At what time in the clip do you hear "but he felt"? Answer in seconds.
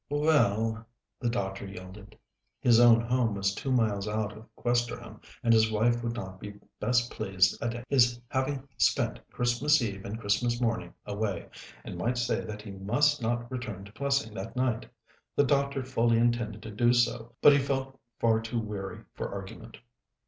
17.39-17.99